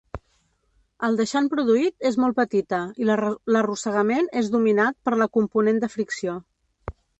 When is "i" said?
3.03-3.07